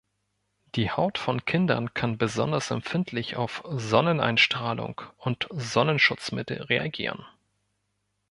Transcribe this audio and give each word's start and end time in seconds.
Die 0.73 0.89
Haut 0.89 1.19
von 1.19 1.45
Kindern 1.45 1.93
kann 1.93 2.17
besonders 2.17 2.71
empfindlich 2.71 3.35
auf 3.35 3.61
Sonneneinstrahlung 3.69 4.99
und 5.19 5.47
Sonnenschutzmittel 5.51 6.63
reagieren. 6.63 7.23